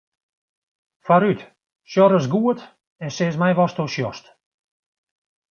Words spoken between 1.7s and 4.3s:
sjoch ris goed en sis my watsto sjochst.